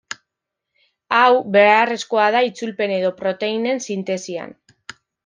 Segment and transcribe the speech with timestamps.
[1.17, 1.25] Hau,
[1.55, 4.57] beharrezkoa da itzulpen edo proteinen sintesian.